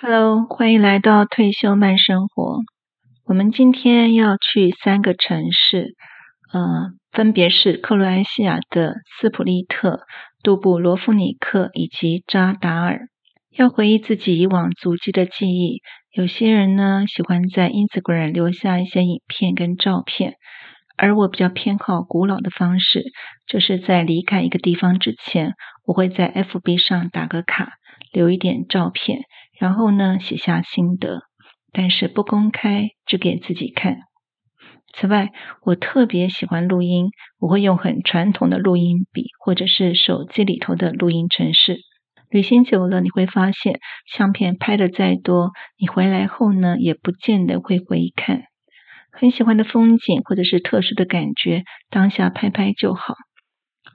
[0.00, 2.60] Hello，欢迎来到退休慢生活。
[3.24, 5.96] 我们今天要去三个城市，
[6.52, 10.02] 呃，分别是克罗埃西亚的斯普利特、
[10.44, 13.08] 杜布罗夫尼克以及扎达尔。
[13.50, 15.80] 要回忆自己以往足迹的记忆，
[16.12, 20.34] 有些人呢喜欢在 Instagram 留下一些影片跟照片，
[20.96, 23.02] 而我比较偏好古老的方式，
[23.48, 25.54] 就是在离开一个地方之前，
[25.84, 27.72] 我会在 FB 上打个卡，
[28.12, 29.22] 留一点照片。
[29.58, 31.22] 然后呢，写下心得，
[31.72, 33.98] 但是不公开，只给自己看。
[34.94, 41.80] 此外，我特别喜欢录音，我会用很传统的录音笔，或者是手机里头的录音程式。
[42.30, 48.44] 旅行久了，你会发现，相片拍的再多，你回来后呢，也不见得会回看。
[49.12, 53.14] 很喜欢的风景，或者是特殊的感觉，当下拍拍就好。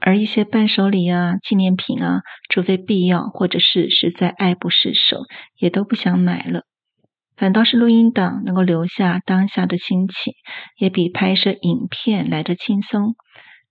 [0.06, 5.20] 而一些伴手礼啊、纪念品啊，除非必要，或者是实在爱不释手，
[5.58, 6.64] 也都不想买了。
[7.38, 10.34] 反倒是录音档能够留下当下的心情，
[10.78, 13.16] 也比拍摄影片来得轻松。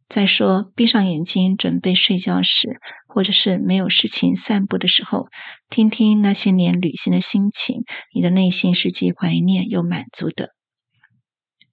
[0.08, 5.26] 再说，闭上眼睛准备睡觉时，或者是没有事情散步的时候，
[5.68, 7.82] 听听那些年旅行的心情，
[8.14, 10.48] 你的内心是既怀念又满足的。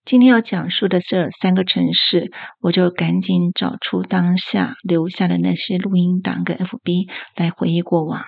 [0.09, 2.31] 今天要讲述的这三个城市，
[2.63, 8.23] 我就赶紧找出当下留下的那些录音档跟 FB 来回忆过往。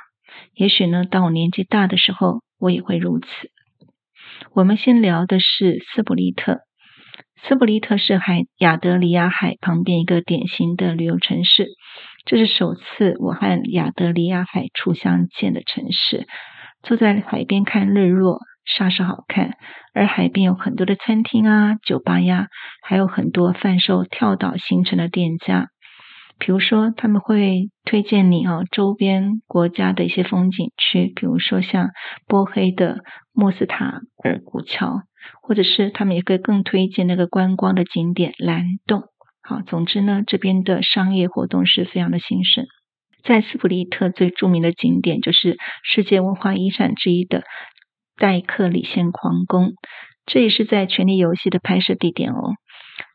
[0.54, 3.28] 也许呢，当我年纪大的时候，我也会如此。
[4.54, 6.59] 我们先聊的是斯普利特。
[7.42, 11.66] 斯普利特是海亚得里亚海旁边一个典型的旅游城市，
[12.28, 16.28] 这是首次我和亚得里亚海初相见的城市。
[16.84, 18.40] 坐在海边看日落。
[18.66, 19.58] 煞是好看，
[19.94, 22.48] 而海边有很多的餐厅啊、酒吧呀，
[22.84, 25.70] 还有很多贩售跳岛行程的店家。
[26.40, 31.90] 比如说，他们会推荐你哦，周边国家的一些风景区，比如说像
[32.28, 35.02] 波黑的莫斯塔尔古桥，
[35.44, 39.03] 或者是他们也可以更推荐那个观光的景点蓝洞。
[39.44, 42.66] 好，总之呢，这边的商业活动是非常的兴盛。
[43.24, 47.44] 在斯普利特最著名的景点就是世界文化遗产之一的。
[48.22, 49.72] 戴克里先皇宫，
[50.28, 52.54] 这也是在《权力游戏》的拍摄地点哦。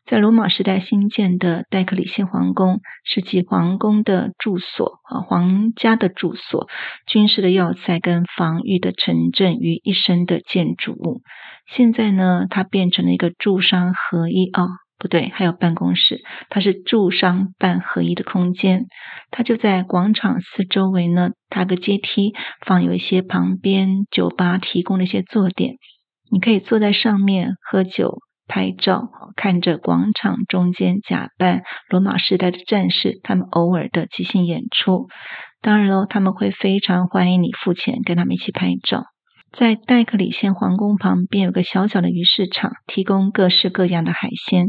[0.05, 6.67] 在罗马时代新建的戴克里先皇宫，是集皇宫的住所啊，皇家的住所、
[7.05, 11.21] 军事的要塞跟防御的城镇于一身的建筑物。
[11.67, 14.67] 现在呢，它变成了一个住商合一啊。
[14.99, 18.85] 不对，还有办公室，它是住商办合一的空间。
[19.29, 22.33] 它就在广场四周围呢，搭个阶梯，
[22.65, 25.75] 放有一些旁边酒吧提供的一些坐垫，
[26.31, 35.07] 你可以坐在上面喝酒、拍照，看着广场中间假扮罗马时代的战士，他们偶尔的即兴演出。
[35.61, 39.03] 当然喽，他们会非常欢迎你付钱跟他们一起拍照。
[39.51, 44.67] 在戴克里先皇宫旁边有个小小的鱼市场，提供各式各样的海鲜。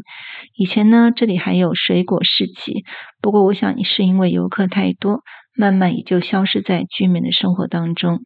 [0.54, 2.84] 以前呢，这里还有水果市集，
[3.20, 5.20] 不过我想是因为游客太多，
[5.54, 8.20] 慢慢也就消失在居民的生活当中。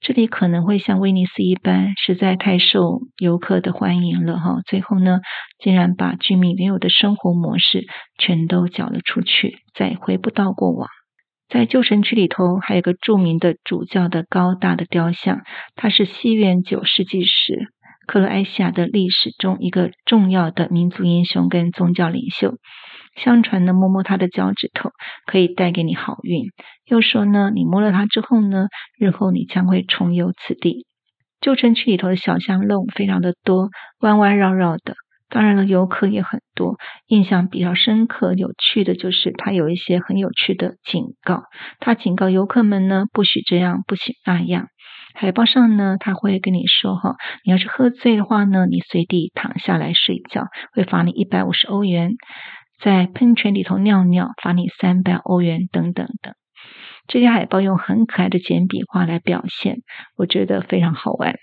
[0.00, 4.56] 这里可能会像威尼斯一般，实在太受游客的欢迎了哈。
[4.66, 5.20] 最后呢，
[5.58, 7.86] 竟然把居民原有的生活模式
[8.18, 10.88] 全都缴了出去，再回不到过往。
[11.48, 15.42] 在旧城区里头，还有个著名的主教的高大的雕像，
[15.76, 17.68] 他是西元九世纪时
[18.06, 22.54] 克罗埃西亚的历史中一个重要的民族英雄跟宗教领袖。
[23.16, 24.90] 相传呢，摸摸他的脚趾头
[25.26, 26.46] 可以带给你好运，
[26.86, 28.66] 又说呢，你摸了他之后呢，
[28.98, 30.86] 日后你将会重游此地。
[31.40, 33.68] 旧城区里头的小巷弄非常的多，
[34.00, 34.96] 弯弯绕绕的。
[35.34, 36.76] 当然了，游客也很多。
[37.08, 41.42] 印象比较深刻、有趣的就是，它有一些很有趣的警告。
[41.80, 44.68] 他警告游客们呢，不许这样，不许那样。
[45.12, 52.10] 海报上呢，他会跟你说：哈，你要是喝醉的话呢，你随地躺下来睡觉，会罚你一百五十欧元；
[52.80, 56.34] 在喷泉里头尿尿，罚你三百欧元，等等等。
[57.08, 59.78] 这些海报用很可爱的简笔画来表现，
[60.16, 61.34] 我觉得非常好玩。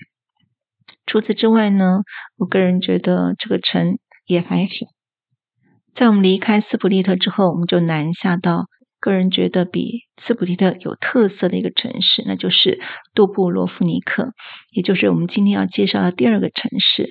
[1.11, 2.03] 除此之外呢，
[2.37, 4.87] 我个人觉得这个城也还行。
[5.93, 8.67] 在我们离开斯普利特之后，我们就南下到
[9.01, 12.79] 个人觉得比斯普利特有特色的一个城市，那就是
[13.13, 14.31] 杜布罗夫尼克，
[14.71, 17.09] 也就是我们今天要介绍的第二个城市。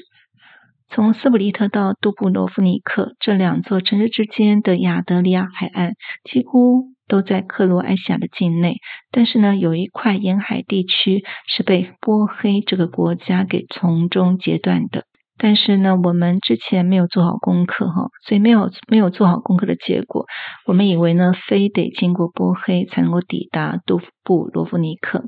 [0.90, 5.94] 从斯普利特到杜布罗夫尼克这两座城市之间的亚得里亚海岸，
[6.30, 6.90] 几乎。
[7.10, 8.76] 都在克罗埃西亚的境内，
[9.10, 15.02] 但是呢，有一块沿海地区是被波黑这个国家给从中截断的。
[15.36, 20.26] 但是呢，我们之前没有做好功课哈，所以没有没有做好功课的结果，
[20.68, 25.24] 我们以为呢，非得经过波黑才能够抵达杜布罗夫尼克。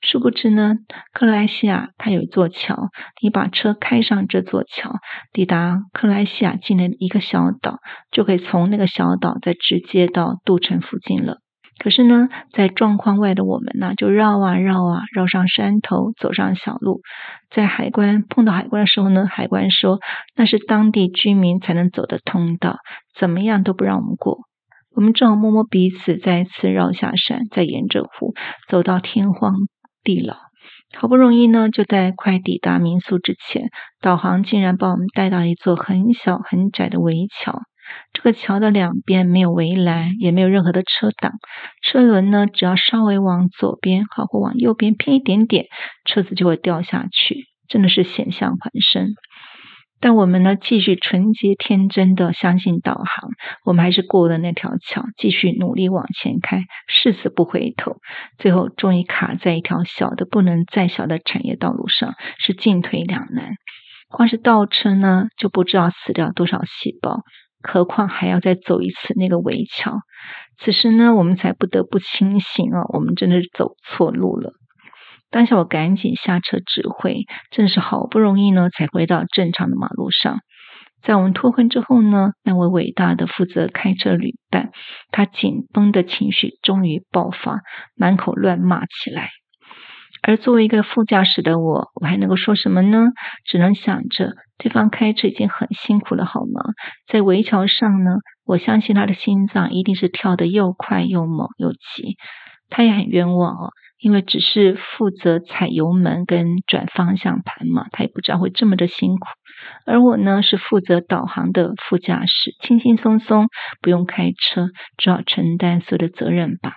[0.00, 0.74] 殊不知呢，
[1.12, 2.88] 克莱西亚它有一座桥，
[3.20, 4.92] 你把车开上这座桥，
[5.32, 7.78] 抵达克莱西亚境内的一个小岛，
[8.10, 11.38] 就可以从那个小岛再直接到杜城附近了。
[11.80, 17.02] 可是呢，在状况外的我们呢，就绕啊绕啊，绕上山头，走上小路，
[17.50, 19.98] 在海关碰到海关的时候呢，海关说
[20.36, 22.78] 那是当地居民才能走的通道，
[23.18, 24.38] 怎么样都不让我们过。
[24.94, 28.34] 我们只好摸摸鼻子，再次绕下山，再沿着湖
[28.68, 29.54] 走到天荒。
[30.08, 30.34] 地牢，
[30.96, 33.68] 好不容易呢，就在快抵达民宿之前，
[34.00, 37.60] 导航竟然把我们带到一座很小很窄的围桥。
[38.14, 41.32] 这个桥的两边没有围栏，也没有任何的车挡。
[41.82, 45.66] 车轮呢，只要稍微往左边好或往右边偏一点点，
[46.06, 49.08] 车子就会掉下去，真的是险象环生。
[50.00, 53.30] 但我们呢，继续纯洁天真的相信导航，
[53.64, 57.96] 我们还是过了那条桥，继续努力往前开，誓死不回头。
[58.38, 63.54] 最后终于卡在一条小的不能再小的产业道路上，是进退两难。
[64.08, 67.22] 光是倒车呢，就不知道死掉多少细胞，
[67.60, 69.98] 何况还要再走一次那个围桥。
[70.58, 74.52] 此时呢，我们才不得不清醒啊，我们真的是走错路了。
[75.30, 80.38] 当下我赶紧下车指挥，真是好不容易呢，才回到正常的马路上。
[81.02, 84.70] 在我们脱困之后呢，那位伟大的负责开车旅伴，
[85.12, 87.60] 他紧绷的情绪终于爆发，
[87.94, 89.30] 满口乱骂起来。
[90.22, 93.06] 而作为一个副驾驶的我，我还能够说什么呢？
[93.44, 96.62] 只能想着对方开车已经很辛苦了，好吗？
[97.06, 102.16] 在围桥上呢，我相信他的心脏一定是跳得又快又猛又急。
[102.70, 103.70] 他也很冤枉哦。
[104.00, 109.26] 因为只是负责踩油门跟转方向盘嘛，他也不知道会这么的辛苦。
[109.86, 113.48] 而我呢，是负责导航的副驾驶，轻轻松松
[113.82, 116.74] 不用开车，只好承担所有的责任吧。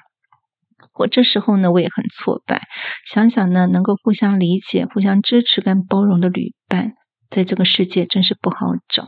[0.95, 2.63] 我这时候呢，我也很挫败。
[3.13, 6.93] 想想呢，能够互相理解、互相支持跟包容的旅伴，
[7.29, 8.57] 在这个世界真是不好
[8.89, 9.07] 找。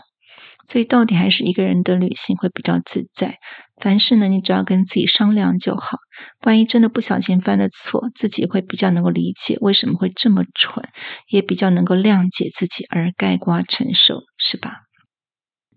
[0.70, 3.38] 所以到底还是一个人的旅行会比较自在。
[3.82, 5.98] 凡事呢，你只要跟自己商量就好。
[6.46, 10.88] 万一真的不小心犯了错，自己会比较能够理解为什么会这么蠢，
[11.28, 14.82] 也比较能够谅解自己而概括承受，是吧？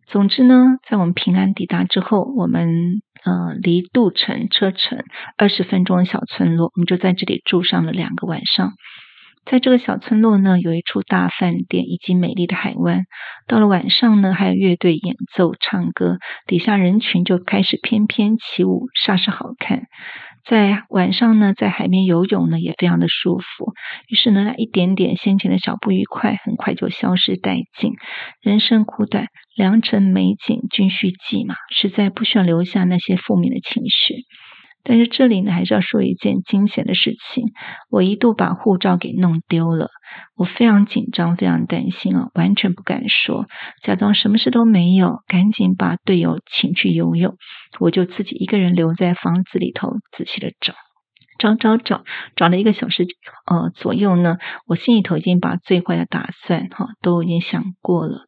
[0.07, 5.03] 总之呢，在我们平安抵达之后，我们呃离杜城车程
[5.37, 8.73] 二十分钟的小村落，我们就在这里住上了两个晚上。
[9.49, 13.05] 在这个小村落呢，有一处大饭店以及美丽的海湾。
[13.47, 19.85] 到了晚上呢，还有乐队演奏唱歌，底下人群就开始翩翩起舞，煞是好看。
[20.45, 23.73] 在晚上呢，在海边游泳呢，也非常的舒服。
[24.09, 27.93] 于是呢，那一点点先前的小不愉快，很快就消失殆尽。
[28.43, 34.25] 人生苦短，良辰美景均须记嘛，实在不需要留下那些负面的情绪。
[34.89, 37.47] 但是这里呢，还是要说一件惊险的事情。
[37.91, 39.91] 我一度把护照给弄丢了，
[40.37, 43.47] 我非常紧张，非常担心啊，完全不敢说，
[43.83, 47.35] 假装什么事都没有，赶紧把队友请去游泳，
[47.81, 50.75] 我就自己一个人留在房子里头，仔细的找，
[51.41, 52.05] 找找找，
[52.37, 53.07] 找了一个小时
[53.51, 54.37] 呃左右呢，
[54.69, 58.21] 我心里头已经把最坏的打算哈都已经想过了。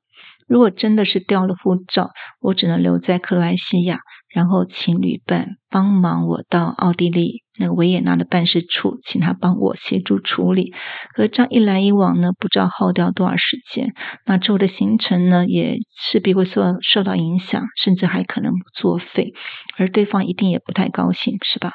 [0.49, 2.11] 如果真的是掉了护照，
[2.41, 4.01] 我只能留在克罗埃西亚。
[4.35, 10.75] 然后请旅伴帮忙我到奥地利那个维也纳的办事处，请他帮我协助处理。
[11.15, 13.95] 可这样一来一往呢，不知道耗掉多少时间。
[14.27, 19.33] 那之后的行程呢，也势必会受受到影响，甚至还可能作废。
[19.79, 21.73] 而对方一定也不太高兴，是吧？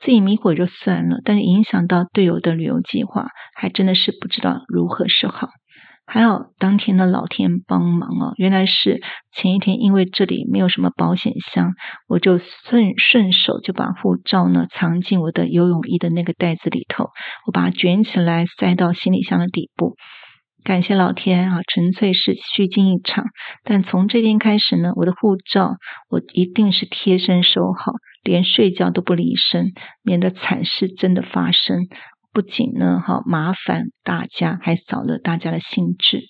[0.00, 5.50] 自己迷糊就算了，但是影响到队友的旅游计划，还真的是不知道如何是好。
[6.06, 9.00] 还好当天的老天帮忙哦，原来是
[9.32, 11.72] 前一天因为这里没有什么保险箱，
[12.08, 17.10] 我就顺顺手就把护照呢藏进我的游泳衣的那个袋子里头，
[17.46, 19.96] 我把它卷起来塞到行李箱的底部。
[20.62, 23.24] 感谢老天啊，纯粹是虚惊一场。
[23.64, 25.76] 但从这天开始呢，我的护照
[26.08, 27.92] 我一定是贴身收好，
[28.22, 31.80] 连睡觉都不离身，免得惨事真的发生。
[32.34, 36.24] 不仅呢，哈麻烦大家，还扫了大家的兴致。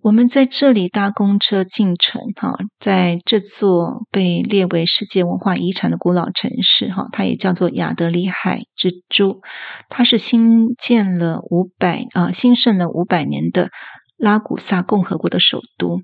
[0.00, 9.40] 我们在这里搭公车进城，哈，在这座被列为世界文化遗产的古老城市，哈，它也叫做亚德里海之珠。
[9.88, 13.70] 它是新建了五百啊，兴盛了五百年的
[14.18, 16.02] 拉古萨共和国的首都。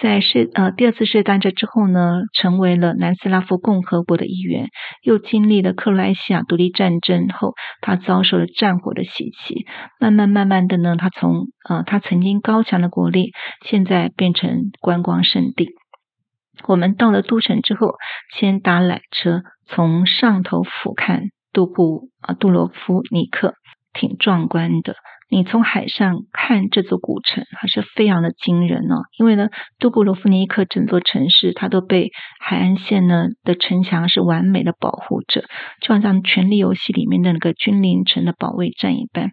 [0.00, 4.68] 在世呃第二次世界大战之后呢，成为了南斯拉夫共和国的一员。
[5.02, 9.66] 又经历了克罗埃西亚独立战争后，他遭受了战火的袭击。
[10.00, 13.32] 慢慢慢慢的呢，他从呃他曾经高强的国力，
[13.64, 15.68] 现在变成观光胜地。
[16.66, 17.94] 我们到了都城之后，
[18.36, 23.54] 先搭缆车从上头俯瞰杜布啊杜罗夫尼克。
[23.96, 24.96] 挺壮观的。
[25.30, 29.02] 你从海上看这座古城，还是非常的惊人哦。
[29.18, 35.44] 因为呢，杜布罗夫尼克整座城市，它都被海岸线呢的城墙是完美的保护着，
[35.80, 39.30] 就好像《权力游戏》里面的那个君临城的保卫战一般。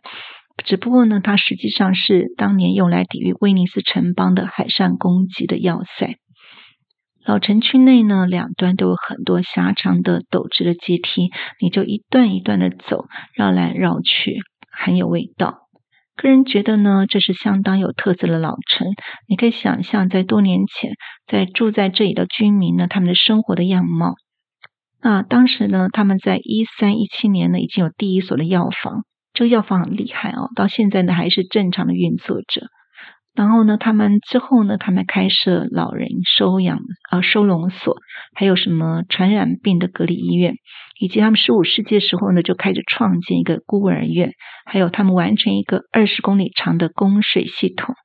[0.63, 6.15] 只不过呢，它实际上是当年用来抵御威尼斯城邦的海上攻击的要塞。
[7.25, 11.29] 老城区内呢，两端都有很多狭长的陡直的阶梯，
[11.59, 13.05] 你就一段一段的走，
[13.35, 14.39] 绕来绕去，
[14.71, 15.60] 很有味道。
[16.21, 18.87] 个人觉得呢，这是相当有特色的老城。
[19.27, 20.93] 你可以想象，在多年前，
[21.27, 24.13] 在住在这里的居民呢，他们的生活的样貌。
[25.01, 29.03] 那当时呢，他们在一三一七年呢，已经有第一所的药房。
[29.33, 32.67] 这个药房很厉害哦，到现在呢还是正常的运作着。
[33.33, 37.97] 然后呢，他们之后呢，他们开设老人收养啊收容所，
[38.35, 40.55] 还有什么传染病的隔离医院。
[40.99, 44.33] 以及他们十五世纪的时候呢，就开始创建一个孤儿院，
[44.65, 47.95] 还有他们完成一个二十公里长的供水系统，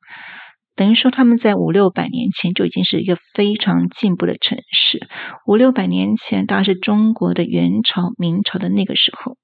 [0.76, 5.06] 等于说他们在五六百年前就已经是一个非常进步的城市。
[5.46, 9.36] 五六百年前，大概是中国的元朝、明朝的那个时候。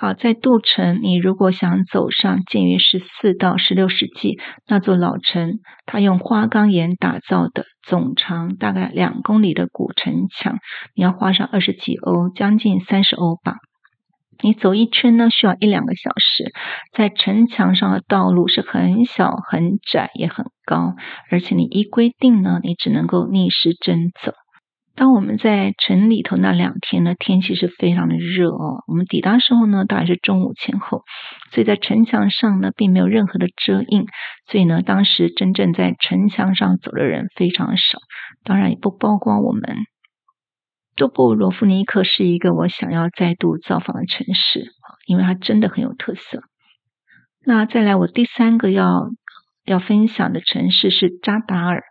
[0.00, 10.56] 好，在杜城，你如果想走上建于十四到十六世纪那座老城，它用花岗岩打造的，总长大概两公里的古城墙，
[10.94, 13.56] 你要花上二十几欧，将近三十欧吧。
[14.42, 16.50] 你走一圈呢，需要一两个小时。
[16.96, 20.94] 在城墙上的道路是很小、很窄，也很高，
[21.30, 24.32] 而且你一规定呢，你只能够逆时针走。
[25.00, 28.84] 当我们在城里头那两天呢，天气是非常的热哦。
[28.86, 31.04] 我们抵达时候呢，大概是中午前后，
[31.52, 34.04] 所以在城墙上呢，并没有任何的遮荫，
[34.46, 37.98] 所以呢，当时真正在城墙上走的人非常少，
[38.44, 39.62] 当然也不包括我们。
[40.96, 44.66] 多布罗夫尼克是一个我想要再度造访的城市，
[45.06, 46.42] 因为它真的很有特色。
[47.46, 49.08] 那再来，我第三个要
[49.64, 51.84] 要分享的城市是扎达尔。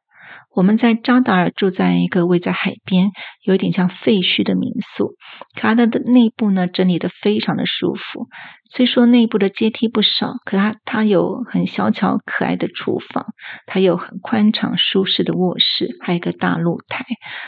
[0.60, 3.12] 我们在扎达尔住在一个位在海边，
[3.46, 5.14] 有点像废墟的民宿。
[5.56, 8.28] 可它的内部呢，整理得非常的舒服。
[8.70, 13.28] 虽说内部的阶梯不少，可它它有很小巧可爱的厨房，
[13.68, 17.06] 它有很宽敞舒适的卧室，还有一个大露台。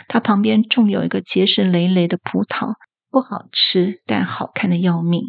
[0.08, 2.76] 它旁边种有一个结实累累的葡萄，
[3.12, 5.24] 不好吃，但好看的要命。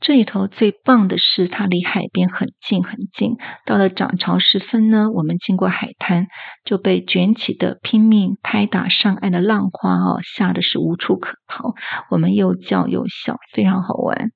[0.00, 3.36] 这里头最棒的是，它离海边很近很近。
[3.66, 6.28] 到了涨潮时分呢，我们经过海滩，
[6.64, 11.74] 就被卷起的拼命拍打上岸的浪花哦，吓得是无处可逃。
[12.10, 14.30] 我们又叫又笑，非常好玩。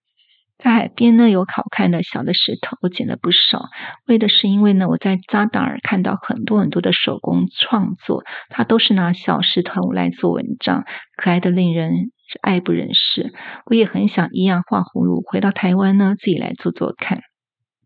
[0.58, 3.64] 在海边呢，有好看的小的石头，我捡了不少。
[4.06, 10.84] 为的是因为呢，我在扎达尔看到很多很多的手工创作，它都是拿小石头来做文章，
[11.16, 13.32] 可爱的令人爱不忍释。
[13.66, 17.20] 我也很想一样画葫芦，回到台湾呢，自己来做做看。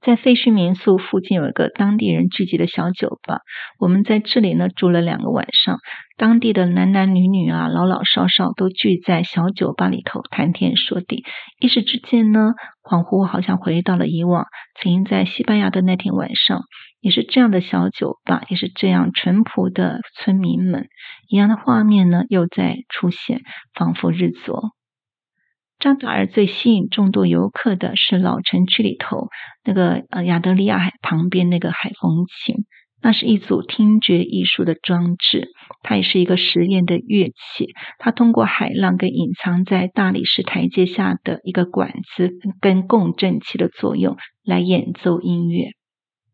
[0.02, 3.40] 在废墟民宿附近有一个当地人聚集的小酒吧，
[3.80, 5.78] 我们在这里呢住了两个晚上。
[6.16, 11.24] 当地的男男女女啊，老老少少都聚在小酒吧里头谈天说地。
[11.58, 12.52] 一时之间呢，
[12.84, 14.46] 恍惚好像回到了以往，
[14.80, 16.60] 曾经在西班牙的那天晚上，
[17.06, 20.88] 也是这样的小酒吧，也是这样淳朴的村民们，
[21.28, 23.42] 一样的画面呢又在出现，
[23.74, 24.72] 仿佛日昨。
[25.78, 29.28] 扎达尔最吸引众多游客的是老城区里头
[29.62, 32.56] 那个呃亚得里亚海旁边那个海风琴，
[33.00, 35.50] 那是一组听觉艺术的装置，
[35.84, 37.68] 它也是一个实验的乐器。
[38.00, 45.68] 它通过海浪跟隐藏在大理石台阶下的一个管子跟共振器的作用来演奏音乐。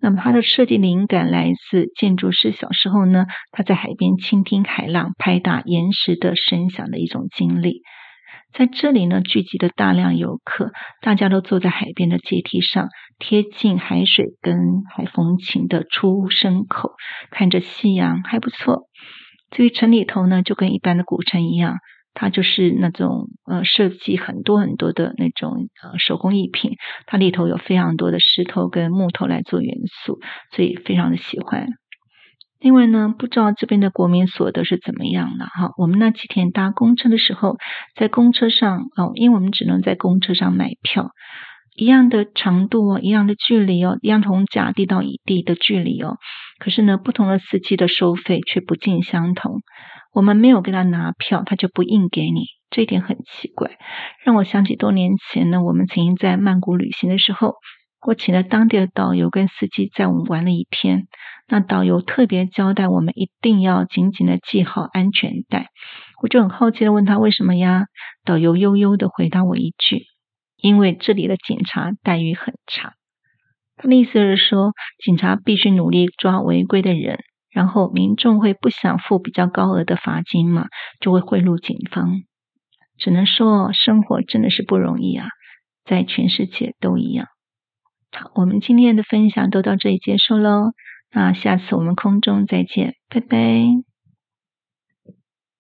[0.03, 7.83] 那么它的设计灵感来自建筑师小时候呢，他在海边倾听海浪拍打岩石的声响的一种经历。
[8.53, 12.89] 在这里呢，聚集了大量游客，大家都坐在海边的阶梯上，
[13.21, 16.91] 贴近海水跟海风琴的出声口，
[17.31, 18.89] 看着夕阳，还不错。
[19.53, 21.77] 至于城里头呢，就跟一般的古城一样，
[22.15, 26.73] 它就是那种呃设计很多很多的那种呃手工艺品，
[27.07, 30.21] 它里头有非常多的石头跟木头来做元素，
[30.55, 31.69] 所以非常的喜欢。
[32.61, 35.73] 另外呢，不知道这边的国民所得是怎么样的哈？
[35.77, 37.57] 我们那几天搭公车的时候，
[37.97, 41.11] 在公车上哦，因为我们只能在公车上买票，
[41.75, 46.19] 一样的长度哦，一样的距离哦，一样从甲地到乙地的距离哦，
[46.61, 49.63] 可是呢，不同的司机的收费却不尽相同。
[50.13, 53.79] 我们没有给他拿票，他就不硬给你，这一点很奇怪，
[54.25, 57.55] 让我想起多年前呢，我们曾经在曼谷旅行的时候。
[58.05, 61.07] 我请了当地的导游跟司机载我们玩了一天。
[61.47, 65.69] 那导游特别交代我们一定要紧紧的系好安全带。
[66.21, 67.85] 我就很好奇的问他为什么呀？
[68.25, 70.03] 导游悠悠的回答我一句
[70.59, 72.95] ：“因为这里的警察待遇很差。
[73.77, 74.73] 他的意思是说，
[75.05, 77.21] 警察必须努力抓违规的人，
[77.53, 80.67] 然后民众会不想付比较高额的罚金嘛，
[81.01, 82.23] 就会贿赂警方。
[82.99, 85.27] 只能说，生活真的是不容易啊，
[85.85, 87.27] 在全世界都一样。
[88.13, 90.73] 好，我们今天的分享都到这里结束喽。
[91.13, 93.92] 那下次我们空中再见，拜拜。